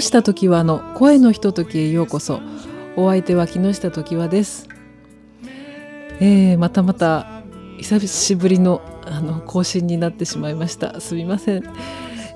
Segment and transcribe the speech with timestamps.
[0.00, 2.40] 下時はの声のひとときへようこそ。
[2.96, 4.66] お相手は木下時はです、
[6.18, 7.44] えー、またまた
[7.78, 11.00] 久しぶりのあの更新になってしまいました。
[11.00, 11.62] すみません。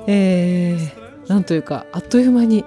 [0.06, 2.64] えー、なんというかあっという間に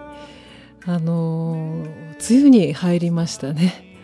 [0.85, 3.98] あのー、梅雨に入りましたね、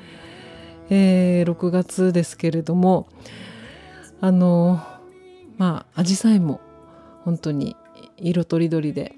[0.89, 3.07] えー、6月ですけれども
[4.21, 4.81] あのー、
[5.57, 6.61] まあ紫陽花も
[7.23, 7.75] 本当に
[8.17, 9.15] 色とりどりで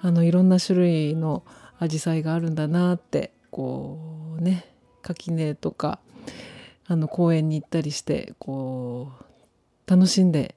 [0.00, 1.44] あのいろんな種類の
[1.80, 4.64] 紫陽花があるんだなってこうね
[5.02, 5.98] 垣根とか
[6.86, 10.54] あの公園に行ったりしてこう楽しんで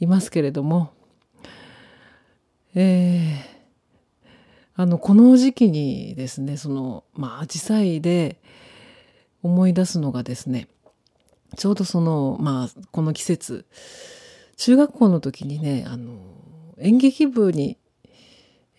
[0.00, 0.92] いますけれども、
[2.74, 4.30] えー、
[4.74, 8.40] あのこの時期にですねそのまあ紫陽花で
[9.42, 10.68] 思い出すのがですね
[11.56, 13.66] ちょうどそのまあこの季節
[14.56, 16.18] 中学校の時にねあの
[16.78, 17.78] 演劇部に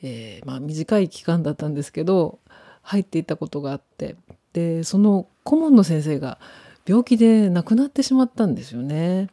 [0.02, 2.40] えー、まあ、短い期間だったんですけど
[2.82, 4.16] 入っていたことがあって
[4.54, 6.40] でその顧問の先生が
[6.86, 9.30] 病気で亡くなってしまったんですよね。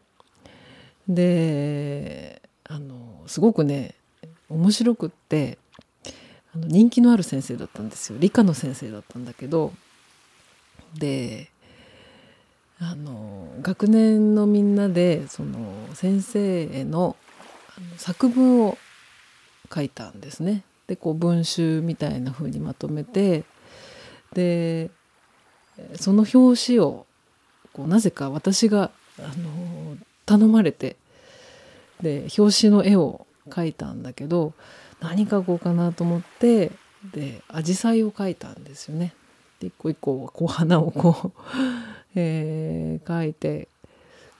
[1.09, 3.95] であのすごくね
[4.49, 5.59] 面白くって
[6.55, 9.73] あの人気のある先生だったんですよ理科の先生だったんだけど
[10.99, 11.49] で
[12.79, 17.17] あの学年のみんなでその先生への
[17.97, 18.77] 作文を
[19.73, 20.65] 書いたんですね。
[20.87, 23.45] でこう文集みたいな風にまとめて
[24.33, 24.91] で
[25.97, 27.07] その表紙を
[27.73, 30.97] こうなぜか私があの頼まれて
[32.01, 34.53] で表紙の絵を描いたんだけど
[35.01, 36.73] 何描こうかなと思って
[37.13, 39.15] で紫陽花を描いたんですよね。
[39.61, 41.43] で一個一個こう花をこう
[42.19, 43.69] えー、描いて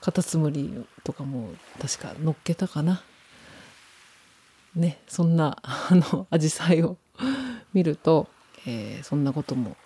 [0.01, 1.51] カタツムリとかも
[1.81, 3.03] 確か乗っけたかな
[4.77, 7.37] ねそんな あの紫陽花を
[7.75, 8.29] 見ると、
[8.67, 9.77] えー、そんなことも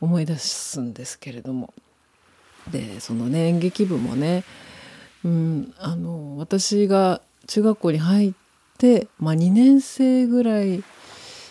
[0.00, 1.72] 思い出すんですけれども。
[2.70, 4.42] でそのね演劇部もね、
[5.24, 8.32] うん、あの私が中学校に入っ
[8.76, 10.82] て、まあ、2年生ぐらい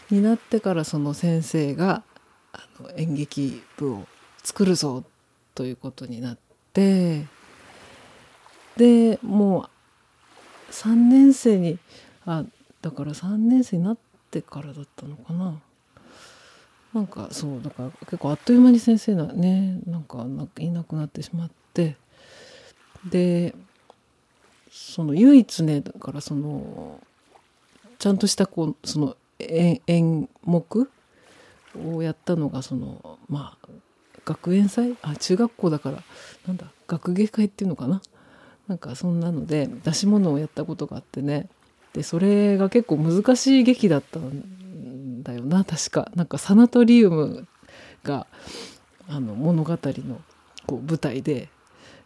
[0.09, 2.03] になってからその先生が
[2.51, 4.07] あの演劇部を
[4.43, 5.03] 作るぞ
[5.53, 6.37] ということになっ
[6.73, 7.25] て
[8.77, 9.69] でも
[10.69, 11.79] う3年生に
[12.25, 12.43] あ
[12.81, 13.97] だから3年生になっ
[14.31, 15.59] てからだったのかな。
[16.93, 20.25] なんかそうだから結構あっという間に先生がねなんか
[20.59, 21.95] いなくなってしまって。
[23.09, 23.53] で
[24.71, 26.99] その唯一ねだからその
[27.99, 30.89] ちゃんとしたこうその演目
[31.77, 33.67] をやったのがそのまあ
[34.23, 34.97] 学園祭？
[35.01, 36.03] あ中学校だから
[36.47, 38.01] なんだ学芸会っていうのかな？
[38.67, 41.47] なんかそんなので出し物をやったことがあってね。
[41.95, 46.11] でそれが結構難しい劇だったんだよな確か。
[46.13, 47.47] なんかサナトリウム
[48.03, 48.27] が
[49.07, 50.21] あの物語の
[50.67, 51.47] こう舞台で。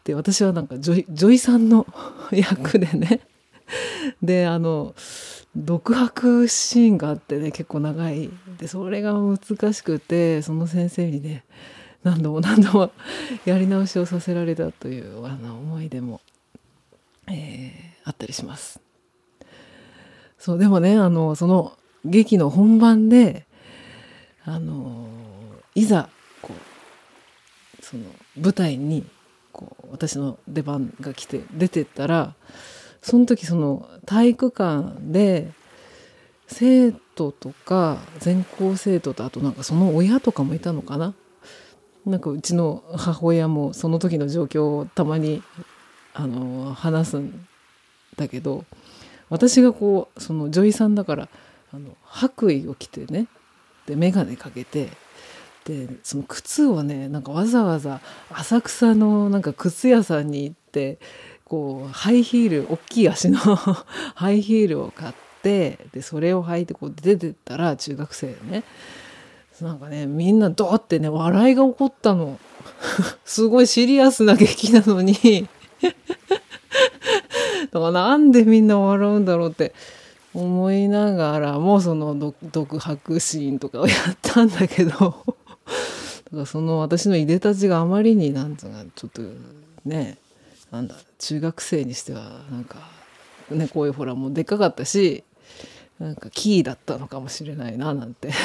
[0.06, 1.88] で私はなんか女女医さんの
[2.32, 3.22] 役でね。
[4.22, 4.94] であの
[5.56, 8.30] 独白シーンがあってね結構長い。
[8.60, 11.46] でそれが難しくてその先生にね
[12.04, 12.92] 何度も何度も
[13.44, 16.22] やり直しをさせられたというあの思い出も、
[17.28, 18.80] えー、あったりします。
[20.40, 21.74] そうでもねあのその
[22.06, 23.46] 劇の本番で
[24.46, 25.08] あの
[25.76, 26.10] いざ
[26.42, 28.04] こうその
[28.38, 29.06] 舞台に
[29.52, 32.34] こう私の出番が来て出てったら
[33.02, 35.52] その時その体育館で
[36.48, 41.14] 生徒とか全校生徒とあとなんかその親とかもいたのかな？
[42.06, 45.44] なんかうちの母親もその時の状況をたまに
[46.14, 47.46] あの話すん
[48.16, 48.64] だけど
[49.30, 51.30] 私がこうその女医さんだから
[51.74, 53.28] あの白衣を着てね
[53.86, 54.90] で眼鏡かけて
[55.66, 61.00] でその靴をねなんかわざわざ浅草のなんか靴屋さんに行って
[61.46, 63.38] こうハイヒール大きい足の
[64.16, 68.64] ハイヒールを買ってでそれを履いてこう出てったら中学生ね。
[69.62, 72.40] なんかねみんなドってね笑いが起こったの。
[73.26, 75.48] すごいシリアスな劇なのに。
[77.72, 79.74] だからなんでみんな笑うんだろうって
[80.34, 84.92] 思いながらもその独白シーンとかをやったんだけど。
[86.32, 89.24] だからその私のいでたちがあまりになんつうかちょっと
[89.84, 90.20] ね
[90.70, 92.78] なんだ中学生にしてはなんか
[93.50, 95.24] ねこういうほらもうでっかかったし
[96.00, 98.30] なんかキーだったのかもしれないななんて。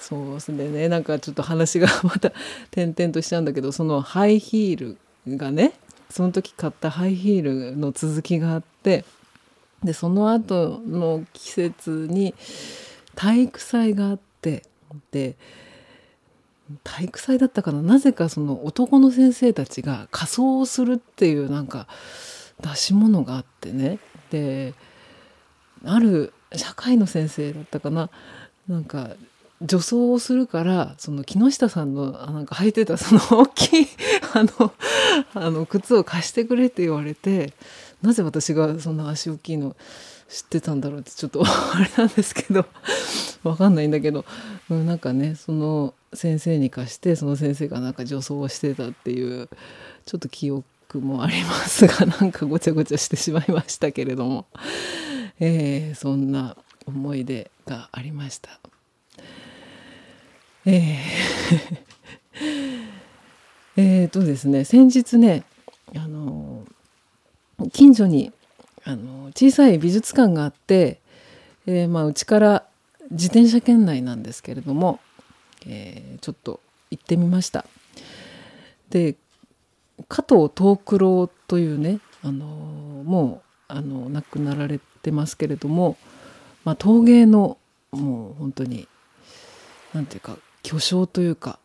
[0.00, 0.88] そうですね。
[0.88, 2.32] なんかちょっと話がまた
[2.70, 4.96] 転々としちゃうんだけどそのハイヒー
[5.26, 5.72] ルがね
[6.16, 7.42] その時買ったハイヒー
[7.72, 9.04] ルの続きがあって
[9.84, 12.34] でその後の季節に
[13.14, 14.62] 体育祭があって
[15.10, 15.36] で
[16.84, 17.82] 体育祭だったかな？
[17.82, 21.86] なぜかその男の先生たちが仮装をするっていうなんか
[22.62, 23.98] 出し物があってね。
[24.30, 24.72] で
[25.84, 28.08] ある社会の先生だったかな？
[28.68, 29.10] なんか
[29.62, 33.86] 女装をするからその木下さんのなんか履いてたその 大きい
[34.34, 34.72] あの
[35.34, 37.54] あの靴を貸してくれって言われて
[38.02, 39.74] なぜ私がそんな足大きいの
[40.28, 42.66] 知ってたんだろうってちょっとあれなんですけど
[43.44, 44.24] わかんないんだけど、
[44.68, 49.48] うん、なんかねその先生に貸してその先生がなんか女装をしてたっていう
[50.04, 54.46] ちょっと記憶もありますが なんかごちゃごちゃしてしまいましたけれども、
[55.40, 56.56] えー、そんな
[56.86, 58.60] 思い出がありました。
[60.66, 60.96] えー
[63.78, 65.44] えーとですね先日ね
[65.94, 66.64] あの
[67.72, 68.32] 近所に
[68.84, 71.00] あの小さい美術館があって、
[71.66, 72.64] えー、まあうちから
[73.10, 75.00] 自転車圏内なんですけれども、
[75.66, 76.60] えー、ちょっと
[76.90, 77.64] 行ってみました。
[78.90, 79.16] で
[80.08, 85.96] 加藤藤九郎というねあのもうあの亡くなられてますけれども、
[86.64, 87.56] まあ、陶芸の
[87.90, 88.88] もう本当に
[89.92, 90.36] 何ていうか
[90.66, 91.60] 巨匠というか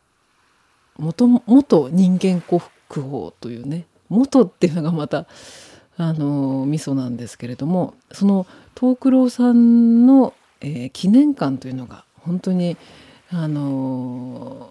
[1.00, 5.25] 元元人間国宝というね元っていうのがまた
[5.98, 8.45] あの味噌なんですけれどもその
[8.80, 12.77] 藤九郎さんの、えー、記念館というのが本当に
[13.31, 14.69] あの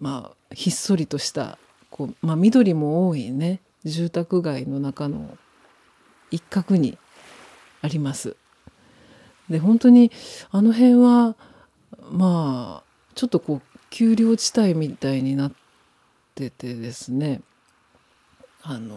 [0.00, 1.58] まあひっそりとした
[1.90, 5.36] こう、まあ、緑も多いね住宅街の中の
[6.30, 6.96] 一角に
[7.82, 8.36] あります。
[9.50, 10.10] で本当に
[10.50, 11.36] あの辺は
[12.10, 12.87] まあ
[13.18, 15.52] ちょっとこう丘陵地帯みたいになっ
[16.36, 17.40] ててですね。
[18.62, 18.96] あの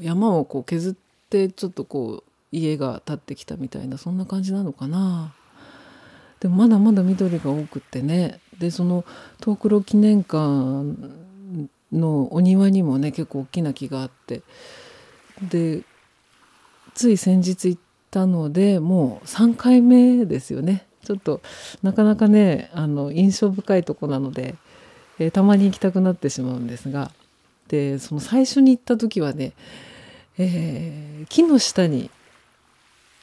[0.00, 0.94] 山をこう削っ
[1.28, 5.34] てちょっとこう家が建ってきたみたいなそんな感じなのかな。
[6.40, 8.40] でもまだまだ緑が多くってね。
[8.58, 9.04] でその
[9.38, 10.38] 東九郎記念館
[11.92, 14.40] のお庭にもね結構大きな木があって。
[15.42, 15.82] で
[16.94, 20.86] つい先日行ったのでもう3回目ですよね。
[21.04, 21.40] ちょっと
[21.82, 24.54] なかなかねあの印象深いとこなので、
[25.18, 27.10] えー、たまに行きたくなってしまうんですが
[27.68, 29.52] でその最初に行った時はね、
[30.38, 32.10] えー、木の下に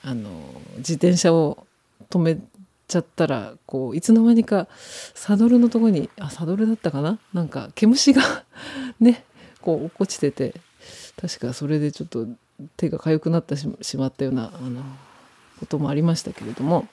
[0.03, 0.29] あの
[0.77, 1.65] 自転車を
[2.09, 2.37] 止め
[2.87, 4.67] ちゃったらこういつの間にか
[5.13, 7.19] サドルのとこにあサドルだったかな？
[7.33, 8.43] なんか毛虫が
[8.99, 9.23] ね
[9.61, 10.55] こう落っこちてて
[11.21, 12.27] 確かそれでちょっと
[12.77, 14.81] 手が痒くなってしまったようなあの
[15.59, 16.87] こともありましたけれども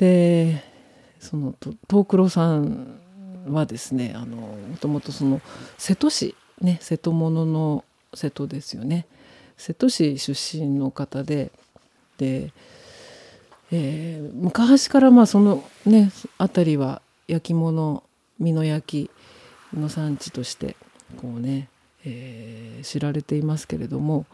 [0.00, 0.64] で
[1.18, 2.98] その藤九郎さん
[3.48, 5.42] はですねあのもともとその
[5.76, 7.84] 瀬戸市ね瀬戸物の
[8.14, 9.06] 瀬戸ですよね。
[9.58, 11.52] 瀬戸市出身の方で
[12.16, 12.50] で、
[13.70, 18.02] えー、昔からまあそのね辺りは焼き物
[18.40, 19.10] 美濃焼
[19.74, 20.76] の産地として
[21.20, 21.68] こうね、
[22.06, 24.24] えー、知られていますけれども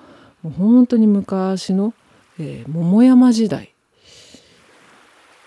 [0.44, 1.92] もう本当に昔の、
[2.38, 3.72] えー、桃山時代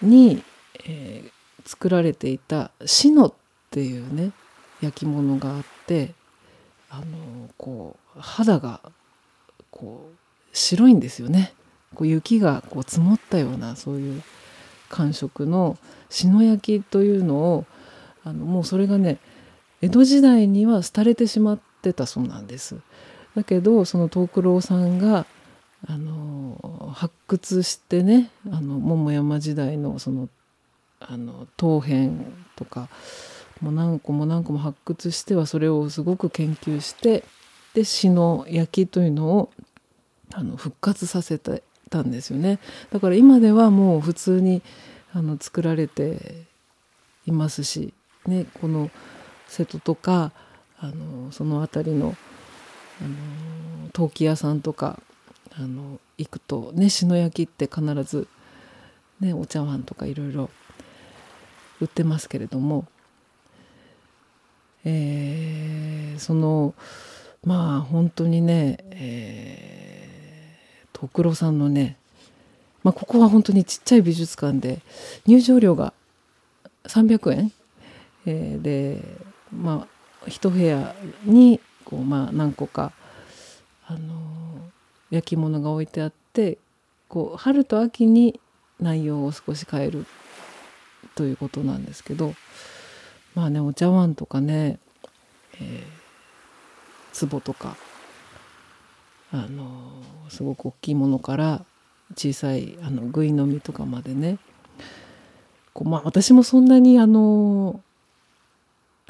[0.01, 0.43] に、
[0.85, 3.33] えー、作られていたシノっ
[3.71, 4.31] ていうね
[4.81, 6.13] 焼き物があって
[6.89, 8.81] あのこう肌が
[9.71, 10.15] こう
[10.53, 11.53] 白いんですよね
[11.93, 14.23] こう雪がこう積もったようなそういう
[14.89, 15.77] 感触の
[16.09, 17.65] 篠焼きというのを
[18.23, 19.19] あのもうそれがね
[19.81, 22.75] 江戸時代には廃れてしまってたそうなんです。
[23.35, 25.25] だけどその藤九郎さんが
[25.87, 30.29] あの発掘してねあの桃山時代のその
[30.99, 32.09] あの陶片
[32.55, 32.89] とか
[33.61, 37.23] もう何個も何個も発掘してはそれをすごく研究して
[37.73, 39.51] で詩の焼きというのを
[40.33, 42.59] あの復活させたんですよね。
[42.91, 44.61] だから今ではもう普通に
[45.13, 46.45] あの作られて
[47.25, 47.93] いますし、
[48.25, 48.91] ね、この
[49.47, 50.31] 瀬戸とか
[50.79, 52.15] あのその辺りの
[53.01, 54.99] あの陶器屋さんとか
[55.59, 58.29] あの行くとね篠焼きって必ず、
[59.19, 60.49] ね、お茶碗とかいろいろ
[61.81, 62.85] 売ってますけれども、
[64.85, 66.73] えー、その
[67.43, 71.97] まあ本当にね、えー、徳郎さんのね、
[72.83, 74.79] まあ、ここは本当にちっちゃい美術館で
[75.25, 75.93] 入場料が
[76.85, 77.51] 300円、
[78.25, 79.01] えー、で
[79.53, 79.87] ま
[80.23, 82.93] あ一部屋にこう、まあ、何個か
[83.87, 84.18] あの
[85.11, 86.57] 焼き物が置いてあって
[87.07, 88.39] こう春と秋に
[88.79, 90.05] 内容を少し変える
[91.15, 92.33] ということなんですけど
[93.35, 94.79] まあねお茶碗とかね、
[95.59, 97.75] えー、壺とか
[99.31, 99.91] あの
[100.29, 101.65] すごく大きいものから
[102.15, 104.39] 小さいあのぐいの実とかまでね
[105.73, 107.81] こう、まあ、私もそんなにあの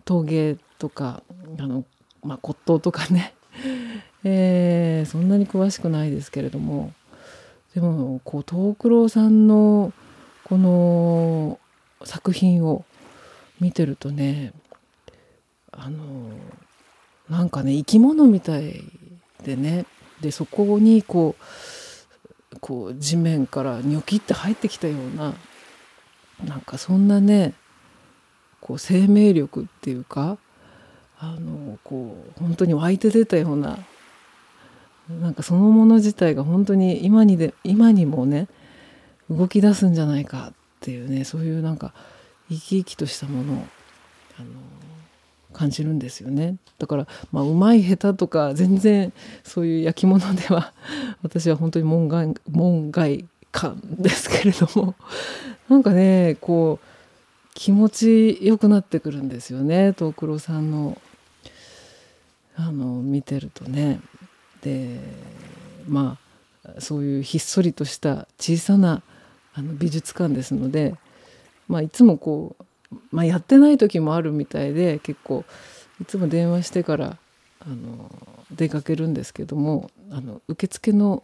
[0.06, 1.24] 陶芸とか
[1.58, 1.86] あの、
[2.24, 3.34] まあ、骨董とかね、
[4.23, 6.93] えー、そんなに詳しくないですけれども。
[7.73, 9.93] でもこう藤九郎さんの
[10.43, 11.59] この
[12.03, 12.83] 作品を
[13.59, 14.53] 見てるとね
[15.71, 16.31] あの
[17.29, 18.83] なんかね生き物みたい
[19.43, 19.85] でね。
[20.21, 21.35] でそこにこ
[22.51, 25.33] うこう地面からニョキって入ってきたような
[26.43, 27.53] なんかそんなね
[28.59, 30.38] こう生命力っていうか
[31.17, 33.77] あのこう本当に湧いて出たような
[35.09, 38.47] なんかそのもの自体が本当に今にで今にもね
[39.29, 41.93] 動き出すんじゃないかっていうねそういうなんか
[42.49, 43.65] 生き生きとしたものを
[44.39, 44.47] あの
[45.51, 49.11] 感じるんですよねだからまあうまい下手とか全然
[49.43, 50.73] そういう焼き物では
[51.23, 54.95] 私は本当に門外門外感ですけれども
[55.69, 56.85] なんかねこう
[57.55, 61.01] 気持ちよくなってくるんですよね藤九郎さんの
[62.55, 64.01] あの見てるとね。
[64.61, 64.99] で
[65.87, 66.17] ま
[66.65, 69.01] あそういうひっそりとした小さな
[69.53, 70.95] あの美術館ですので、
[71.67, 72.55] まあ、いつもこ
[72.91, 75.45] う、まあ、やってない時もあるみたいで結構
[76.01, 77.17] いつも電話してから
[77.61, 78.11] あの
[78.51, 81.23] 出かけるんですけどもあの受付の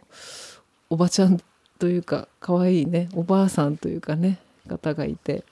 [0.90, 1.40] おばちゃん
[1.78, 4.38] というか可愛いいねおばあさんというかね
[4.68, 5.44] 方がいて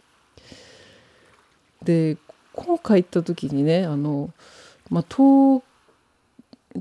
[1.83, 2.17] で
[2.53, 4.31] 今回行った時にねあの、
[4.91, 5.63] まあ、陶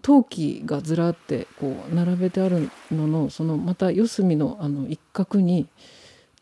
[0.01, 5.67] 陶器がずらってこう並べてあるののそのまた四隅のあの一角に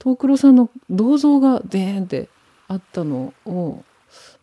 [0.02, 2.30] 藤九郎さんの銅像がデーンって
[2.68, 3.84] あったのを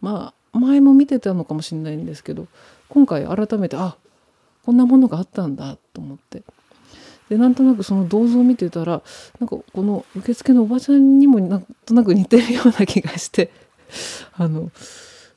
[0.00, 2.47] まあ前も見てたのかもしれないんですけど
[2.88, 3.97] 今回改めてあ
[4.65, 6.43] こんなものがあったんだと思って。
[7.29, 9.03] でなんとなくその銅像を見てたら
[9.38, 13.50] なんかこの受付のおばちゃんにもなんとなく似てるような気がして
[14.33, 14.71] あの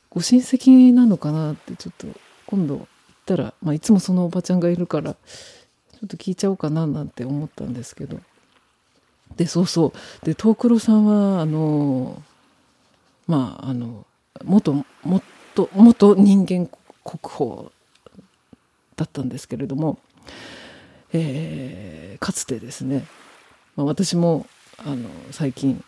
[0.09, 2.07] ご親戚なのかなってちょっと
[2.45, 2.87] 今度
[3.21, 5.17] ったら、まあ、いつもそのおばちゃんがいるからちょ
[6.05, 8.19] っと聞いちゃおうかななんて思ったんですけど。
[9.37, 10.25] でそうそう。
[10.25, 12.21] で藤九郎さんはあの
[13.27, 14.05] まああの
[14.43, 16.67] 元元元人間
[17.03, 17.71] 国宝
[18.95, 19.99] だったんですけれども、
[21.13, 23.05] えー、かつてですね、
[23.75, 24.47] まあ、私も
[24.79, 25.83] あの最近、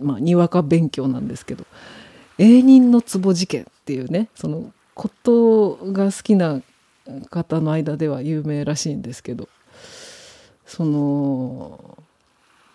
[0.00, 1.64] まあ、にわか勉強なんですけど
[2.38, 6.62] 「永人の壺事件」っていうねそのことが好きな
[7.30, 9.48] 方の間では有名らしいんですけど
[10.66, 11.98] その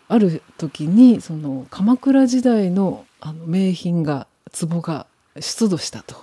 [0.07, 5.07] ある時にその鎌倉時代のあの名品が壺が
[5.39, 6.15] 出土したと。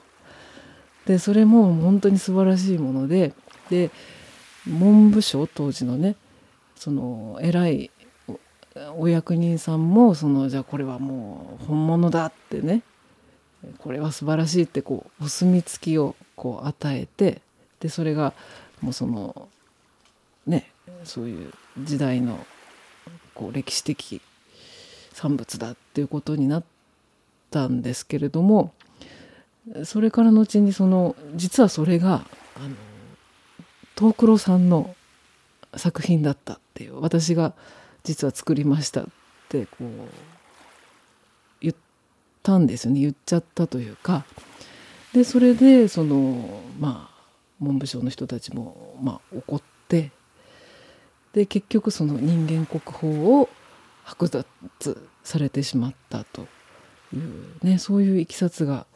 [1.06, 3.34] でそれも本当に素晴らしいもので
[3.68, 3.90] で
[4.66, 6.16] 文部省当時のね
[6.76, 7.90] その偉い
[8.96, 12.82] お役人さんもそのじゃあこれはもう本物だってね
[13.78, 17.40] これは素晴らしいってこうお墨付きをこう与えて
[17.80, 18.32] でそれが
[18.80, 19.48] もうその
[20.46, 20.70] ね
[21.04, 22.44] そういう時代の
[23.34, 24.20] こう歴史的
[25.12, 26.64] 産物だっていうことになっ
[27.50, 28.72] たんですけれども
[29.84, 32.24] それから後にその実はそれが
[32.56, 32.74] あの
[33.96, 34.94] 藤九郎さんの
[35.76, 37.54] 作品だったっていう私が
[38.02, 39.04] 実は作りましたっ
[39.48, 40.33] てこう
[42.44, 43.00] たんですよね。
[43.00, 44.24] 言っちゃったというか。
[45.12, 47.24] でそれでそのまあ
[47.58, 50.12] 文部省の人たちもまあ怒って。
[51.32, 53.48] で結局その人間国宝を
[54.06, 56.42] 剥奪されてしまったと
[57.12, 58.86] いうねそういういきさつが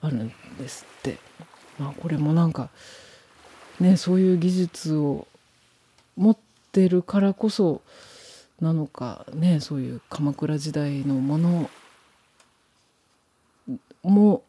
[0.00, 1.18] あるんですって。
[1.78, 2.70] まあ、これもなんか
[3.80, 5.26] ねそういう技術を
[6.16, 6.38] 持っ
[6.70, 7.82] てるからこそ
[8.60, 11.70] なのかねそういう鎌倉時代のもの
[14.08, 14.42] も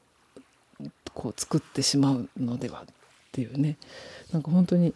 [1.14, 2.86] こう作ってしまうのではっ
[3.32, 3.78] ていうね。
[4.32, 4.94] なんか本当に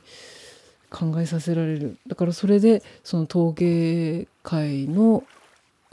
[0.90, 1.98] 考えさせられる。
[2.08, 5.24] だからそれでその陶芸界の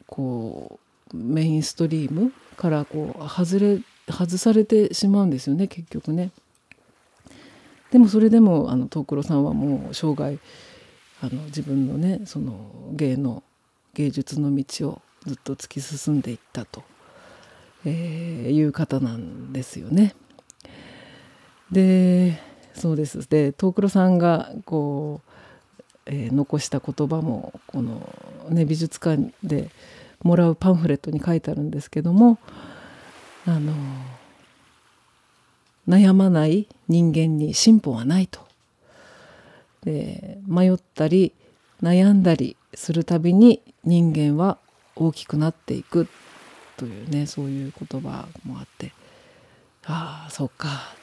[0.06, 0.78] こ
[1.12, 6.30] うメインストリームからこう外れ外されてしまうんですよね結局ね。
[7.90, 10.38] でもそれでもあの藤九郎さんはもう生涯
[11.22, 13.42] あの自分のねその芸の
[13.94, 16.82] 芸術の道をずっと突き進んでいったと。
[17.86, 20.14] えー、いう方なんですよね。
[21.70, 22.38] で
[22.74, 23.28] そうです。
[23.28, 25.30] で藤九郎さんがこう、
[26.06, 28.12] えー、残した言葉もこの、
[28.50, 29.70] ね、美術館で
[30.22, 32.38] もらうパンフレットに書いてあるんですけども
[33.46, 33.72] あの
[35.88, 38.40] 悩まない人間に進歩はないと。
[39.84, 41.32] で迷ったり
[41.80, 44.58] 悩んだりするたびに人間は
[44.96, 46.08] 大きくなっていく。
[46.76, 48.92] というねそういう言葉もあって
[49.84, 50.94] ああそうか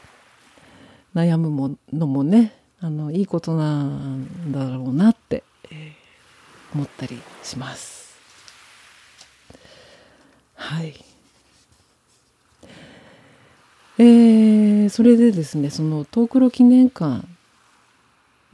[1.15, 8.18] 悩むものもねあのいいことなんだろうなって、えー、思ったりします。
[10.56, 10.94] はい。
[14.00, 17.25] えー、それでですねその東黒記念館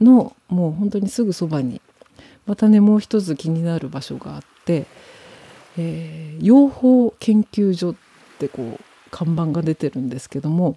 [0.00, 1.80] のもう本当にすぐそばに
[2.46, 4.86] またねもう一つ気になる場所があって、
[5.78, 7.94] えー、養蜂研究所っ
[8.38, 10.76] てこう看板が出てるんですけども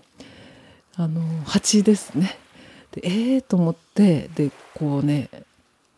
[0.95, 2.37] あの蜂ですね。
[2.91, 5.29] でえーと思ってでこうね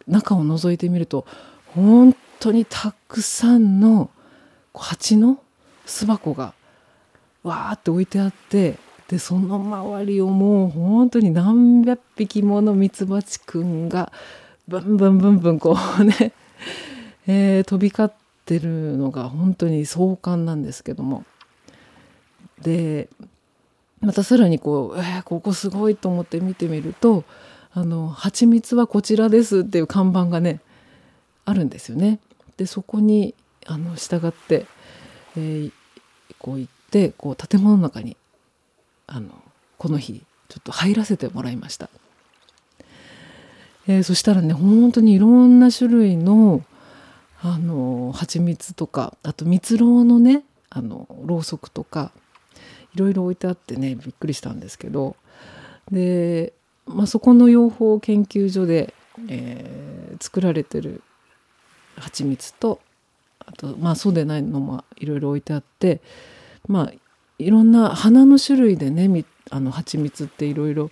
[0.08, 1.26] 中を覗いてみると
[1.68, 4.10] 本当にたくさんの
[4.74, 5.40] 蜂の
[5.86, 6.54] 巣箱が
[7.44, 14.12] わーって置いてあってでその周りをもう本当に何百匹ものミツバチくんが
[14.68, 16.32] ブンブンブンブンこうね、
[17.28, 21.26] えー、飛び交っててるのが本当に壮観なんですけども
[22.62, 23.10] で
[24.02, 27.24] またさらにこう、えー、ここすごいと思って見てみると
[27.74, 30.62] 「あの蜂蜜はこちらです」っていう看板がね
[31.44, 32.20] あるんですよね。
[32.58, 33.34] でそこに
[33.66, 34.66] あの従って、
[35.36, 35.72] えー、
[36.40, 38.16] こう行ってこう建物の中に
[39.08, 39.30] あの
[39.78, 41.90] この日ちょっと入らせてもらいました。
[43.88, 46.64] えー、そしたらね本当にいろんな種類の
[47.48, 52.12] あの蜂蜜とかあと蜜ろうのねあのろうそくとか
[52.96, 55.16] いろいろ置いてあってねびっくりしたんですけど
[55.92, 56.54] で、
[56.88, 58.96] まあ、そこの養蜂研究所で、
[59.30, 61.04] えー、作られてる
[61.98, 62.82] 蜂蜜と
[63.46, 66.02] あとまあそうでないのもいろいろ置いてあって
[66.68, 66.94] まあ
[67.38, 70.90] いろんな花の種類でねあの蜂蜜っていろいろ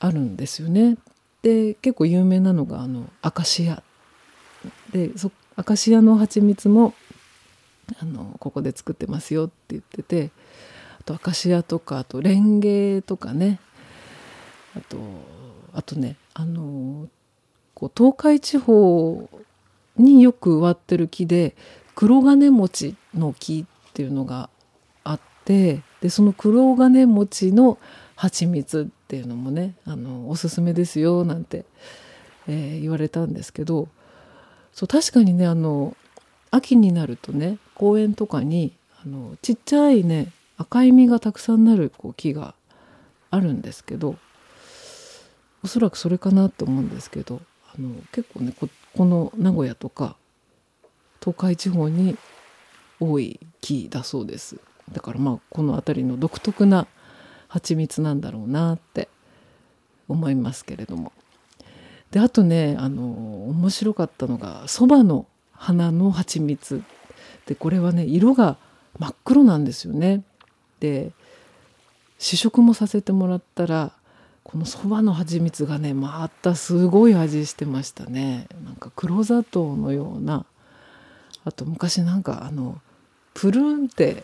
[0.00, 0.98] あるんですよね。
[1.40, 3.82] で結構有名なのがあのアカシア
[4.94, 6.94] でそアカシアの蜂蜜も
[8.00, 10.30] あのここで作ってますよって言ってて
[11.00, 13.58] あとアカシアとかあとレンゲとかね
[14.76, 14.98] あと
[15.72, 17.08] あとねあの
[17.74, 19.28] こう東海地方
[19.96, 21.56] によく植わってる木で
[21.96, 24.48] 黒金餅の木っていうのが
[25.02, 27.78] あってでその黒金餅の
[28.14, 31.64] 蜂蜜っていうのもねあのおすすめですよなんて、
[32.46, 33.88] えー、言われたんですけど
[34.74, 35.96] そう確かにねあの
[36.50, 38.72] 秋になるとね公園とかに
[39.04, 42.54] あのちっちゃいね赤い実がたくさんなるこう木が
[43.30, 44.16] あるんですけど
[45.62, 47.40] おそらくそれかなと思うんですけど
[47.72, 50.16] あの結構ねここの名古屋とか
[51.20, 52.16] 東海地方に
[53.00, 54.56] 多い木だそうです。
[54.92, 56.86] だからまあこの辺りの独特な
[57.48, 59.08] 蜂蜜なんだろうなって
[60.08, 61.12] 思いますけれども。
[62.14, 66.84] であとねあの面白かったのがそばの花の蜂蜜。
[67.46, 68.56] でこれはね色が
[69.00, 70.22] 真っ黒なんですよね。
[70.78, 71.10] で
[72.20, 73.90] 試食もさせてもらったら
[74.44, 78.46] このそばの蜂蜜がねまたすごい味してましたね。
[78.64, 80.46] なんか黒砂糖のような。
[81.44, 82.80] あと昔なんかあの
[83.34, 84.22] プルーンって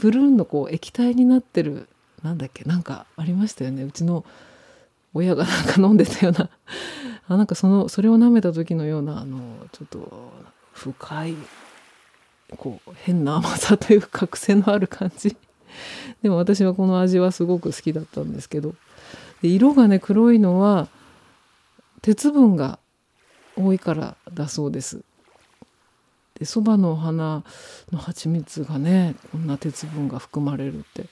[0.00, 1.88] プルーンのこう液体になってる
[2.24, 3.84] なんだっけなんかありましたよね。
[3.84, 4.24] うちの
[5.14, 6.50] 親がなんか飲んでたような。
[7.28, 9.38] あなんかそのそれを舐めた時のようなあの
[9.72, 10.32] ちょっと
[10.72, 11.36] 深い
[12.56, 15.36] こう変な甘さというか癖のある感じ。
[16.22, 18.74] でも私はこの味はすごく好きだったんですけど。
[19.40, 20.88] で色がね黒いのは
[22.00, 22.78] 鉄分が
[23.56, 25.02] 多いからだそうです。
[26.38, 27.44] でそばの花
[27.92, 31.06] の蜂蜜がねこんな鉄分が含まれるって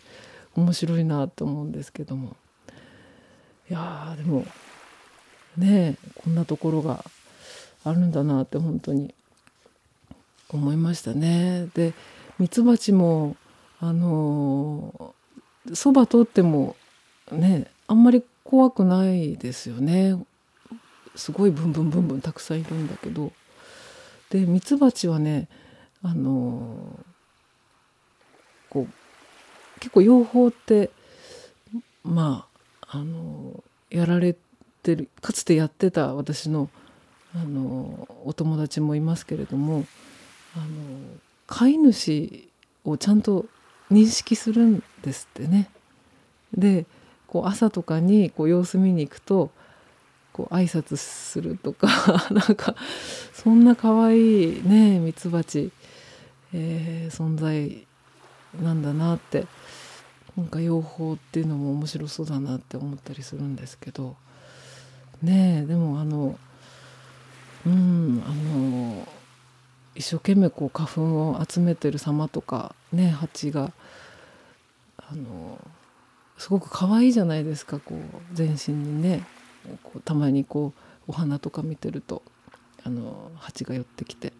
[0.56, 2.36] 面白いなと思うんですけども。
[3.70, 4.44] いやでも
[5.56, 7.04] ねこんなところが
[7.84, 9.14] あるんだなって本当に
[10.48, 11.68] 思いましたね。
[11.74, 11.94] で
[12.38, 13.36] ミツバチも
[13.78, 15.14] あの
[15.72, 16.74] そば通っても
[17.30, 20.16] ねあんまり怖くないですよね。
[21.14, 23.32] すごいブンブンブンブンたくさんいるんだけど
[24.30, 25.48] でミツバチはね
[26.02, 26.98] あの
[28.68, 30.90] こう結構養蜂って
[32.02, 32.49] まあ
[32.92, 34.36] あのやられ
[34.82, 36.68] てるかつてやってた私の
[37.32, 39.84] あのお友達もいますけれども
[40.56, 40.66] あの
[41.46, 42.48] 飼い主
[42.84, 43.46] をちゃんと
[43.92, 45.70] 認識するんですってね。
[46.56, 46.86] で
[47.28, 49.50] こう朝とかにこう様子見に行くと
[50.32, 51.86] こう挨拶するとか
[52.34, 52.74] なんか
[53.32, 55.70] そんな可愛いねミツバチ、
[56.52, 57.86] え、存在
[58.60, 59.46] なんだなって
[60.36, 64.16] なんか養蜂っていうのも面白そうだなって思ったりするんですけど。
[65.22, 66.38] ねえでもあの
[67.66, 69.06] うんあの
[69.94, 73.70] 一生懸命こう花粉を集めてる様とかね蜂が
[74.96, 75.58] あの
[76.38, 79.26] すごく可愛いじゃないですかこう全身にね。
[79.82, 82.22] こうたまにこうお花とか見てると
[82.82, 84.32] あの蜂が寄ってきて。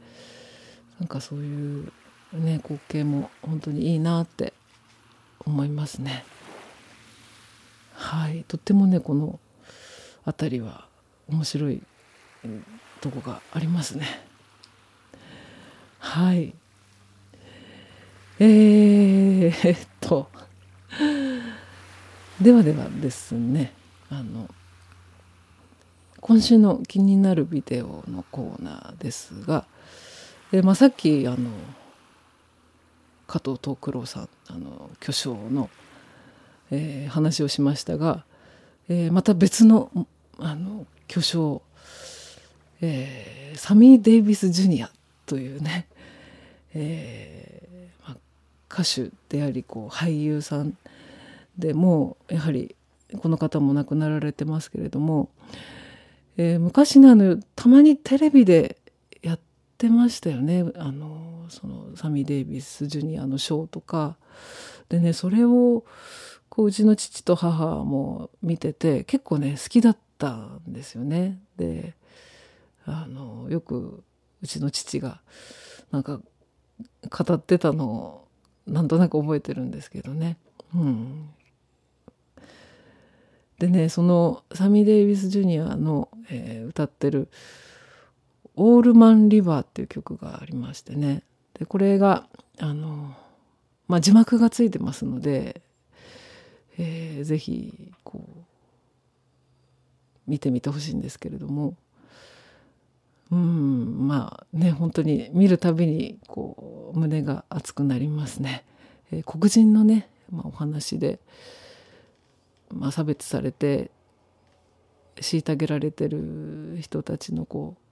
[1.01, 1.93] なんかそういう
[2.35, 4.53] ね光景も本当にいいなって
[5.47, 6.25] 思いますね。
[7.95, 9.39] はいとってもねこの
[10.25, 10.87] 辺りは
[11.29, 11.83] 面白い
[13.01, 14.07] とこがありますね。
[15.99, 16.55] はい
[18.39, 20.29] えー、っと
[22.41, 23.75] ではではですね
[24.09, 24.49] あの
[26.21, 29.67] 今週の気になるビデオのコーナーですが、
[30.53, 31.51] えまあ、さっきあの
[33.31, 35.71] 加藤藤九郎さんあの巨匠の、
[36.73, 38.25] えー、話をしましたが、
[38.89, 39.89] えー、また別の
[40.41, 41.63] あの巨匠、
[42.81, 44.91] えー、サミー・デイビス・ジュニア
[45.27, 45.87] というね、
[46.75, 48.17] えーまあ、
[48.69, 50.77] 歌手でありこう俳優さん
[51.57, 52.75] でもやはり
[53.23, 55.29] この方も亡くなられてますけれども、
[56.37, 58.80] えー、昔ねあのたまにテレビで
[59.81, 64.19] ってましたよねあのそのサミー・デイビス・ジュニアのショーとか
[64.91, 65.85] でねそれを
[66.51, 71.39] こううちの父と母も見てて結構ね好きだったんですよね。
[71.57, 71.95] で
[72.85, 74.03] あのよく
[74.43, 75.23] うちの父が
[75.93, 76.21] なんか
[77.09, 78.29] 語ってたのを
[78.67, 80.37] なんとなく覚えてるんですけどね。
[80.75, 81.31] うん、
[83.59, 87.29] でねそのサミー・デイビス・ジュニアの、えー、歌ってる
[88.57, 91.23] 「オールマン・リバー」っていう曲がありましてね
[91.55, 93.15] でこれがあの、
[93.89, 95.63] まあ、字幕がついてますので、
[96.79, 98.45] えー、ぜひこう
[100.27, 101.77] 見てみてほしいんですけれども
[103.31, 108.65] うんまあね本当に見るたびにこう胸が熱くなりますね。
[109.13, 111.21] えー、黒人のね、まあ、お話で、
[112.73, 113.91] まあ、差別されて
[115.17, 117.90] 虐げられてる人たちのこう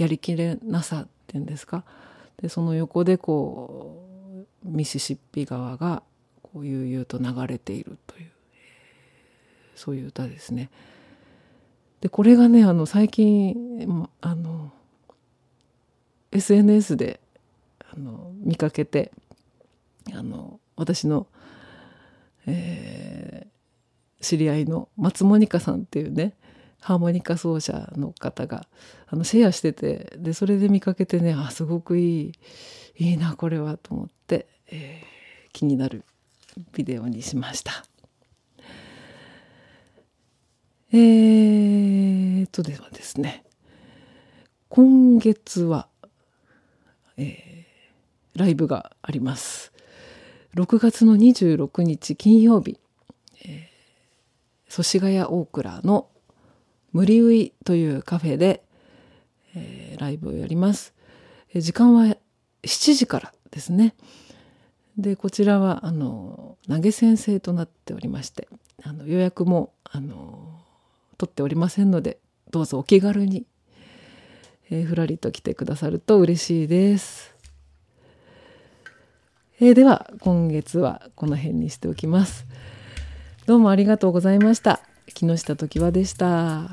[0.00, 1.84] やりきれなさっていうんですか？
[2.40, 4.02] でその横でこ
[4.64, 6.02] うミシシッピ川が
[6.42, 8.30] こう悠々と流れているという、
[9.74, 10.70] そういう歌ですね。
[12.00, 14.72] でこれがねあの最近あの
[16.32, 17.20] SNS で
[17.92, 19.12] あの見かけて
[20.14, 21.26] あの私の、
[22.46, 26.32] えー、知り合いの松モニカさんっていうね
[26.80, 28.66] ハーモニカ奏者の方が
[29.06, 32.32] あのシェアしててでそれで見かけてねあすごくいい
[32.96, 36.04] いいなこれはと思って、えー、気になる
[36.72, 37.84] ビデオにしました。
[40.92, 43.44] えー、とではですね
[44.68, 45.86] 今月は、
[47.16, 49.72] えー、ライブがあります。
[50.56, 52.80] 6月の26日金曜日、
[53.44, 56.08] えー、祖師ヶ谷大倉の
[56.92, 58.62] 無理ウイというカフェで、
[59.54, 60.94] えー、ライブをやります。
[61.54, 62.16] 時間は
[62.62, 63.94] 7時からですね。
[64.96, 68.48] でこちらはあの投げ先生となっておりまして
[68.82, 70.60] あの予約もあの
[71.16, 72.18] 取っておりませんので
[72.50, 73.46] どうぞお気軽に、
[74.70, 77.34] えー、ふらりと来てくださると嬉しいです。
[79.60, 82.46] えー、では今月はこの辺にしておきます。
[83.46, 84.89] どうもありがとうございました。
[85.12, 86.70] 木下時和でした。